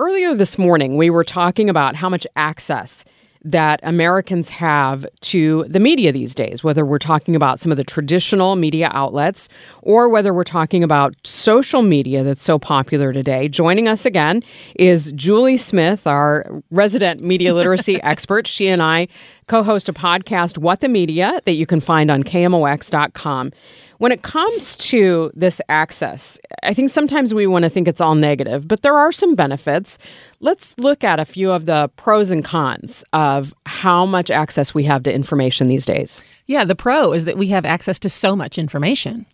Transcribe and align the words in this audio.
Earlier 0.00 0.34
this 0.34 0.56
morning, 0.56 0.96
we 0.96 1.10
were 1.10 1.24
talking 1.24 1.68
about 1.68 1.94
how 1.94 2.08
much 2.08 2.26
access 2.34 3.04
that 3.44 3.80
Americans 3.82 4.48
have 4.48 5.04
to 5.20 5.66
the 5.68 5.78
media 5.78 6.10
these 6.10 6.34
days, 6.34 6.64
whether 6.64 6.86
we're 6.86 6.98
talking 6.98 7.36
about 7.36 7.60
some 7.60 7.70
of 7.70 7.76
the 7.76 7.84
traditional 7.84 8.56
media 8.56 8.90
outlets 8.94 9.50
or 9.82 10.08
whether 10.08 10.32
we're 10.32 10.42
talking 10.42 10.82
about 10.82 11.14
social 11.24 11.82
media 11.82 12.24
that's 12.24 12.42
so 12.42 12.58
popular 12.58 13.12
today. 13.12 13.46
Joining 13.46 13.88
us 13.88 14.06
again 14.06 14.42
is 14.74 15.12
Julie 15.12 15.58
Smith, 15.58 16.06
our 16.06 16.62
resident 16.70 17.22
media 17.22 17.52
literacy 17.52 18.02
expert. 18.02 18.46
She 18.46 18.68
and 18.68 18.80
I 18.80 19.06
co 19.50 19.64
host 19.64 19.88
a 19.88 19.92
podcast, 19.92 20.58
What 20.58 20.78
the 20.78 20.88
Media, 20.88 21.40
that 21.44 21.54
you 21.54 21.66
can 21.66 21.80
find 21.80 22.08
on 22.08 22.22
KMOX.com. 22.22 23.50
When 23.98 24.12
it 24.12 24.22
comes 24.22 24.76
to 24.76 25.32
this 25.34 25.60
access, 25.68 26.38
I 26.62 26.72
think 26.72 26.88
sometimes 26.88 27.34
we 27.34 27.48
want 27.48 27.64
to 27.64 27.68
think 27.68 27.88
it's 27.88 28.00
all 28.00 28.14
negative, 28.14 28.68
but 28.68 28.82
there 28.82 28.96
are 28.96 29.10
some 29.10 29.34
benefits. 29.34 29.98
Let's 30.38 30.78
look 30.78 31.02
at 31.02 31.18
a 31.18 31.24
few 31.24 31.50
of 31.50 31.66
the 31.66 31.90
pros 31.96 32.30
and 32.30 32.44
cons 32.44 33.02
of 33.12 33.52
how 33.66 34.06
much 34.06 34.30
access 34.30 34.72
we 34.72 34.84
have 34.84 35.02
to 35.02 35.12
information 35.12 35.66
these 35.66 35.84
days. 35.84 36.22
Yeah, 36.46 36.64
the 36.64 36.76
pro 36.76 37.12
is 37.12 37.24
that 37.24 37.36
we 37.36 37.48
have 37.48 37.66
access 37.66 37.98
to 37.98 38.08
so 38.08 38.36
much 38.36 38.56
information. 38.56 39.26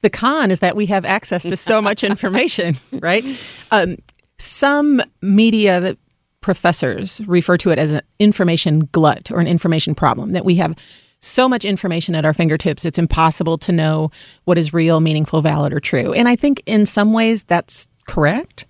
The 0.00 0.10
con 0.10 0.50
is 0.50 0.60
that 0.60 0.76
we 0.76 0.86
have 0.86 1.04
access 1.04 1.42
to 1.42 1.58
so 1.58 1.82
much 1.82 2.02
information, 2.12 2.76
right? 3.00 3.22
Um, 3.70 3.98
some 4.38 5.02
media 5.20 5.78
that 5.80 5.98
professors 6.42 7.20
refer 7.26 7.56
to 7.56 7.70
it 7.70 7.78
as 7.78 7.94
an 7.94 8.02
information 8.18 8.88
glut 8.92 9.30
or 9.30 9.40
an 9.40 9.46
information 9.46 9.94
problem, 9.94 10.32
that 10.32 10.44
we 10.44 10.56
have 10.56 10.76
so 11.20 11.48
much 11.48 11.64
information 11.64 12.14
at 12.14 12.24
our 12.24 12.34
fingertips, 12.34 12.84
it's 12.84 12.98
impossible 12.98 13.56
to 13.56 13.72
know 13.72 14.10
what 14.44 14.58
is 14.58 14.74
real, 14.74 15.00
meaningful, 15.00 15.40
valid, 15.40 15.72
or 15.72 15.80
true. 15.80 16.12
And 16.12 16.28
I 16.28 16.36
think 16.36 16.62
in 16.66 16.84
some 16.84 17.12
ways 17.12 17.44
that's 17.44 17.88
correct. 18.06 18.66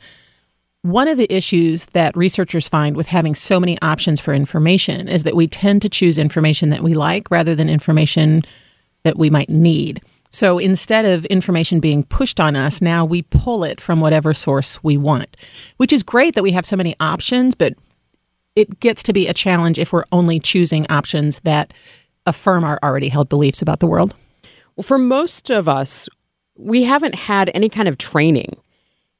One 0.82 1.08
of 1.08 1.16
the 1.16 1.32
issues 1.32 1.86
that 1.86 2.16
researchers 2.16 2.68
find 2.68 2.96
with 2.96 3.06
having 3.06 3.34
so 3.34 3.58
many 3.58 3.80
options 3.80 4.20
for 4.20 4.34
information 4.34 5.08
is 5.08 5.22
that 5.22 5.36
we 5.36 5.46
tend 5.46 5.80
to 5.82 5.88
choose 5.88 6.18
information 6.18 6.70
that 6.70 6.82
we 6.82 6.94
like 6.94 7.30
rather 7.30 7.54
than 7.54 7.70
information 7.70 8.42
that 9.04 9.16
we 9.16 9.30
might 9.30 9.48
need. 9.48 10.02
So 10.32 10.58
instead 10.58 11.04
of 11.04 11.24
information 11.26 11.78
being 11.78 12.02
pushed 12.04 12.40
on 12.40 12.56
us, 12.56 12.80
now 12.80 13.04
we 13.04 13.22
pull 13.22 13.64
it 13.64 13.80
from 13.80 14.00
whatever 14.00 14.32
source 14.34 14.82
we 14.82 14.96
want, 14.96 15.36
which 15.76 15.92
is 15.92 16.02
great 16.02 16.34
that 16.34 16.42
we 16.42 16.52
have 16.52 16.66
so 16.66 16.76
many 16.76 16.96
options, 16.98 17.54
but 17.54 17.74
it 18.56 18.80
gets 18.80 19.02
to 19.04 19.12
be 19.12 19.28
a 19.28 19.34
challenge 19.34 19.78
if 19.78 19.92
we're 19.92 20.04
only 20.10 20.40
choosing 20.40 20.86
options 20.90 21.40
that 21.40 21.72
affirm 22.26 22.64
our 22.64 22.78
already 22.82 23.08
held 23.08 23.28
beliefs 23.28 23.62
about 23.62 23.80
the 23.80 23.86
world? 23.86 24.14
Well, 24.76 24.84
for 24.84 24.98
most 24.98 25.50
of 25.50 25.68
us, 25.68 26.08
we 26.56 26.82
haven't 26.84 27.14
had 27.14 27.50
any 27.54 27.68
kind 27.68 27.88
of 27.88 27.98
training 27.98 28.56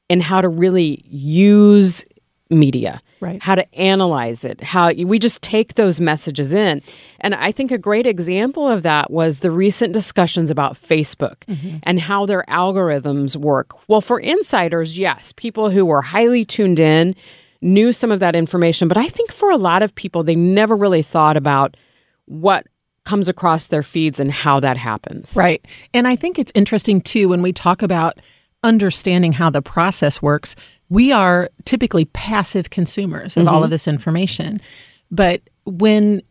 in 0.09 0.19
how 0.19 0.41
to 0.41 0.49
really 0.49 1.03
use 1.07 2.05
media, 2.49 3.01
right. 3.23 3.41
how 3.41 3.55
to 3.55 3.75
analyze 3.75 4.43
it, 4.43 4.61
how 4.61 4.91
we 4.91 5.19
just 5.19 5.41
take 5.41 5.75
those 5.75 5.99
messages 6.01 6.53
in. 6.53 6.81
And 7.19 7.33
I 7.33 7.51
think 7.51 7.71
a 7.71 7.77
great 7.77 8.05
example 8.05 8.67
of 8.67 8.83
that 8.83 9.09
was 9.11 9.39
the 9.39 9.51
recent 9.51 9.93
discussions 9.93 10.51
about 10.51 10.73
Facebook 10.73 11.37
mm-hmm. 11.47 11.77
and 11.83 11.99
how 11.99 12.25
their 12.25 12.43
algorithms 12.47 13.35
work. 13.35 13.71
Well, 13.87 14.01
for 14.01 14.19
insiders, 14.19 14.97
yes, 14.97 15.33
people 15.35 15.69
who 15.69 15.85
were 15.85 16.01
highly 16.01 16.45
tuned 16.45 16.79
in 16.79 17.15
knew 17.61 17.91
some 17.91 18.11
of 18.11 18.19
that 18.19 18.35
information, 18.35 18.87
but 18.87 18.97
I 18.97 19.07
think 19.07 19.31
for 19.31 19.49
a 19.49 19.57
lot 19.57 19.83
of 19.83 19.95
people, 19.95 20.23
they 20.23 20.35
never 20.35 20.75
really 20.75 21.01
thought 21.01 21.37
about 21.37 21.77
what 22.25 22.67
comes 23.05 23.27
across 23.27 23.67
their 23.67 23.83
feeds 23.83 24.19
and 24.19 24.31
how 24.31 24.59
that 24.59 24.77
happens. 24.77 25.35
Right. 25.35 25.63
And 25.93 26.07
I 26.07 26.15
think 26.15 26.39
it's 26.39 26.51
interesting 26.55 27.01
too 27.01 27.29
when 27.29 27.41
we 27.41 27.51
talk 27.51 27.81
about 27.81 28.19
understanding 28.63 29.33
how 29.33 29.49
the 29.49 29.61
process 29.61 30.21
works, 30.21 30.55
we 30.93 31.11
are 31.11 31.49
typically 31.65 32.05
passive 32.05 32.69
consumers 32.69 33.35
of 33.35 33.45
mm-hmm. 33.45 33.55
all 33.55 33.63
of 33.63 33.71
this 33.71 33.87
information. 33.87 34.61
But 35.09 35.41
when 35.65 36.21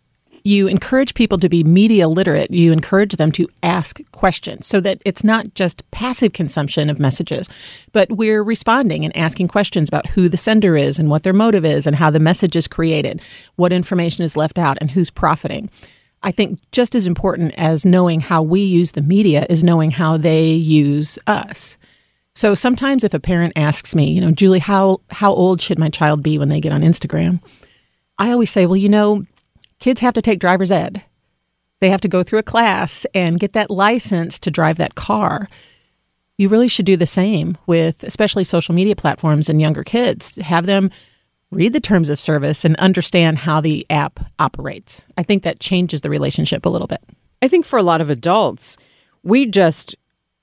you 0.44 0.68
encourage 0.68 1.14
people 1.14 1.36
to 1.38 1.48
be 1.48 1.64
media 1.64 2.06
literate, 2.06 2.52
you 2.52 2.70
encourage 2.70 3.16
them 3.16 3.32
to 3.32 3.48
ask 3.64 3.98
questions 4.12 4.68
so 4.68 4.80
that 4.80 5.02
it's 5.04 5.24
not 5.24 5.54
just 5.54 5.88
passive 5.90 6.32
consumption 6.32 6.88
of 6.88 7.00
messages, 7.00 7.48
but 7.90 8.08
we're 8.12 8.44
responding 8.44 9.04
and 9.04 9.16
asking 9.16 9.48
questions 9.48 9.88
about 9.88 10.06
who 10.10 10.28
the 10.28 10.36
sender 10.36 10.76
is 10.76 10.96
and 10.96 11.10
what 11.10 11.24
their 11.24 11.32
motive 11.32 11.64
is 11.64 11.84
and 11.84 11.96
how 11.96 12.08
the 12.08 12.20
message 12.20 12.54
is 12.54 12.68
created, 12.68 13.20
what 13.56 13.72
information 13.72 14.22
is 14.22 14.36
left 14.36 14.60
out, 14.60 14.78
and 14.80 14.92
who's 14.92 15.10
profiting. 15.10 15.70
I 16.22 16.30
think 16.30 16.60
just 16.70 16.94
as 16.94 17.08
important 17.08 17.52
as 17.56 17.84
knowing 17.84 18.20
how 18.20 18.42
we 18.42 18.60
use 18.60 18.92
the 18.92 19.02
media 19.02 19.44
is 19.50 19.64
knowing 19.64 19.90
how 19.90 20.18
they 20.18 20.52
use 20.52 21.18
us. 21.26 21.78
So 22.34 22.54
sometimes 22.54 23.04
if 23.04 23.14
a 23.14 23.20
parent 23.20 23.52
asks 23.56 23.94
me, 23.94 24.10
you 24.10 24.20
know, 24.20 24.30
Julie, 24.30 24.58
how 24.58 25.00
how 25.10 25.32
old 25.32 25.60
should 25.60 25.78
my 25.78 25.90
child 25.90 26.22
be 26.22 26.38
when 26.38 26.48
they 26.48 26.60
get 26.60 26.72
on 26.72 26.82
Instagram? 26.82 27.42
I 28.18 28.30
always 28.30 28.50
say, 28.50 28.66
well, 28.66 28.76
you 28.76 28.88
know, 28.88 29.24
kids 29.80 30.00
have 30.00 30.14
to 30.14 30.22
take 30.22 30.38
driver's 30.38 30.70
ed. 30.70 31.02
They 31.80 31.90
have 31.90 32.00
to 32.02 32.08
go 32.08 32.22
through 32.22 32.38
a 32.38 32.44
class 32.44 33.04
and 33.14 33.40
get 33.40 33.54
that 33.54 33.70
license 33.70 34.38
to 34.40 34.50
drive 34.50 34.76
that 34.76 34.94
car. 34.94 35.48
You 36.38 36.48
really 36.48 36.68
should 36.68 36.86
do 36.86 36.96
the 36.96 37.06
same 37.06 37.58
with 37.66 38.04
especially 38.04 38.44
social 38.44 38.74
media 38.74 38.96
platforms 38.96 39.48
and 39.48 39.60
younger 39.60 39.84
kids. 39.84 40.36
Have 40.36 40.66
them 40.66 40.90
read 41.50 41.72
the 41.72 41.80
terms 41.80 42.08
of 42.08 42.18
service 42.18 42.64
and 42.64 42.76
understand 42.76 43.38
how 43.38 43.60
the 43.60 43.84
app 43.90 44.20
operates. 44.38 45.04
I 45.18 45.22
think 45.22 45.42
that 45.42 45.60
changes 45.60 46.00
the 46.00 46.10
relationship 46.10 46.64
a 46.64 46.68
little 46.70 46.86
bit. 46.86 47.02
I 47.42 47.48
think 47.48 47.66
for 47.66 47.78
a 47.78 47.82
lot 47.82 48.00
of 48.00 48.08
adults, 48.08 48.76
we 49.22 49.46
just 49.46 49.94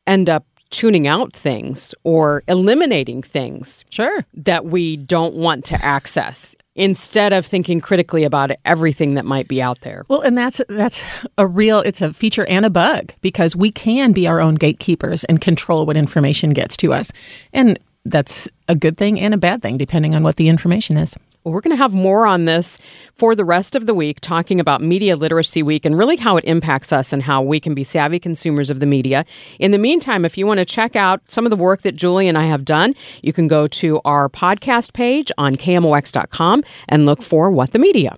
end 0.05 0.29
up 0.29 0.45
tuning 0.69 1.07
out 1.07 1.33
things 1.33 1.95
or 2.03 2.43
eliminating 2.47 3.21
things 3.21 3.83
sure 3.89 4.23
that 4.33 4.65
we 4.65 4.97
don't 4.97 5.33
want 5.33 5.65
to 5.65 5.83
access 5.83 6.55
instead 6.75 7.33
of 7.33 7.45
thinking 7.45 7.81
critically 7.81 8.23
about 8.23 8.51
everything 8.63 9.15
that 9.15 9.25
might 9.25 9.47
be 9.47 9.61
out 9.61 9.81
there. 9.81 10.05
Well, 10.07 10.21
and 10.21 10.37
that's 10.37 10.61
that's 10.69 11.03
a 11.37 11.45
real 11.45 11.79
it's 11.79 12.01
a 12.01 12.13
feature 12.13 12.45
and 12.47 12.65
a 12.65 12.69
bug 12.69 13.13
because 13.21 13.55
we 13.55 13.71
can 13.71 14.13
be 14.13 14.27
our 14.27 14.39
own 14.39 14.55
gatekeepers 14.55 15.23
and 15.25 15.41
control 15.41 15.85
what 15.85 15.97
information 15.97 16.51
gets 16.51 16.77
to 16.77 16.93
us. 16.93 17.11
And 17.51 17.77
that's 18.05 18.47
a 18.67 18.75
good 18.75 18.97
thing 18.97 19.19
and 19.19 19.33
a 19.33 19.37
bad 19.37 19.61
thing, 19.61 19.77
depending 19.77 20.15
on 20.15 20.23
what 20.23 20.37
the 20.37 20.47
information 20.47 20.97
is. 20.97 21.15
We're 21.43 21.61
going 21.61 21.75
to 21.75 21.81
have 21.81 21.93
more 21.93 22.27
on 22.27 22.45
this 22.45 22.77
for 23.15 23.33
the 23.33 23.45
rest 23.45 23.75
of 23.75 23.85
the 23.85 23.93
week, 23.93 24.19
talking 24.19 24.59
about 24.59 24.81
Media 24.81 25.15
Literacy 25.15 25.63
Week 25.63 25.85
and 25.85 25.97
really 25.97 26.17
how 26.17 26.37
it 26.37 26.43
impacts 26.45 26.91
us 26.91 27.13
and 27.13 27.23
how 27.23 27.41
we 27.41 27.59
can 27.59 27.73
be 27.73 27.83
savvy 27.83 28.19
consumers 28.19 28.69
of 28.69 28.79
the 28.79 28.85
media. 28.85 29.25
In 29.57 29.71
the 29.71 29.77
meantime, 29.77 30.25
if 30.25 30.37
you 30.37 30.45
want 30.45 30.59
to 30.59 30.65
check 30.65 30.95
out 30.95 31.27
some 31.27 31.45
of 31.45 31.49
the 31.49 31.55
work 31.55 31.81
that 31.83 31.95
Julie 31.95 32.27
and 32.27 32.37
I 32.37 32.45
have 32.45 32.65
done, 32.65 32.93
you 33.21 33.33
can 33.33 33.47
go 33.47 33.67
to 33.67 34.01
our 34.03 34.29
podcast 34.29 34.93
page 34.93 35.31
on 35.37 35.55
KMOX.com 35.55 36.63
and 36.87 37.05
look 37.05 37.21
for 37.21 37.49
What 37.49 37.71
the 37.71 37.79
Media. 37.79 38.17